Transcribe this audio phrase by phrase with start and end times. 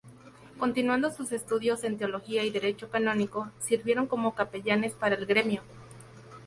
[0.57, 5.61] Continuando sus estudios en teología y derecho canónico, sirvieron como capellanes para el gremio.